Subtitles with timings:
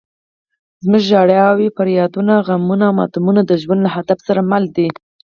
[0.83, 4.87] زموږ ژړاوې، فریادونه، غمونه او ماتمونه د ژوند له هدف سره مل دي.